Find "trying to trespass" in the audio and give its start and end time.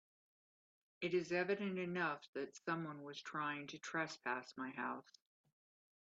3.21-4.51